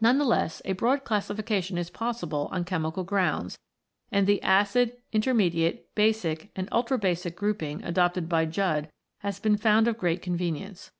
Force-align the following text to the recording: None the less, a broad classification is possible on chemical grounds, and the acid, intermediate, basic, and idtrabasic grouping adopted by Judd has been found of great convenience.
None 0.00 0.18
the 0.18 0.24
less, 0.24 0.62
a 0.64 0.70
broad 0.72 1.02
classification 1.02 1.78
is 1.78 1.90
possible 1.90 2.48
on 2.52 2.62
chemical 2.64 3.02
grounds, 3.02 3.58
and 4.12 4.24
the 4.24 4.40
acid, 4.40 4.98
intermediate, 5.12 5.92
basic, 5.96 6.52
and 6.54 6.70
idtrabasic 6.70 7.34
grouping 7.34 7.82
adopted 7.82 8.28
by 8.28 8.44
Judd 8.44 8.88
has 9.18 9.40
been 9.40 9.56
found 9.56 9.88
of 9.88 9.98
great 9.98 10.22
convenience. 10.22 10.92